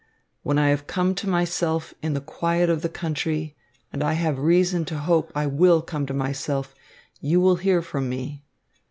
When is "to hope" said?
4.85-5.31